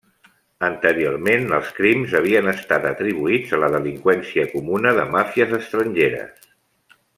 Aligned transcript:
Anteriorment, 0.67 1.43
els 1.57 1.69
crims 1.79 2.15
havien 2.21 2.49
estat 2.53 2.87
atribuïts 2.93 3.53
a 3.59 3.61
la 3.65 3.71
delinqüència 3.77 4.49
comuna 4.57 4.97
de 5.01 5.07
màfies 5.17 5.55
estrangeres. 5.63 6.53